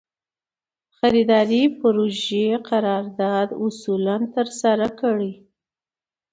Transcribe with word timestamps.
د 0.87 0.89
خریدارۍ 0.97 1.63
پروژې 1.79 2.45
قرارداد 2.69 3.49
اصولاً 3.65 4.17
ترسره 4.35 4.87
کړي. 4.99 5.33